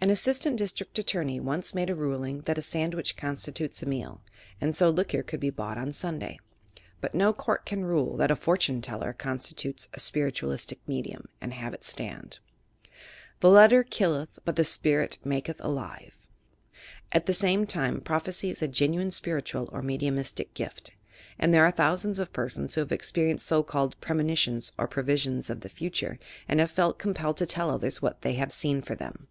[0.02, 4.22] 'Ad assistant district attorney once made a ruling that a sandwich constitutes a meal,
[4.58, 6.38] and so liquor eould be bought on Sunday;
[7.02, 11.52] but no Court can rule that a "for tune teller" constitutes a "spiritualistic medium" and
[11.52, 12.38] have it stand;
[13.40, 16.14] "The letter killeth, but the spirit maketh alive."
[17.12, 20.94] At the same time Prophecy is a genuine spir itual or mediumlstic gift,
[21.38, 24.98] and there are thousands of persons who have experienced ao called premonitions or 274 YOUR
[24.98, 26.18] PSYCHIC POWERS prerisions of the fnttire,
[26.48, 29.28] aod have felt compelled to tell others what they have seen for them.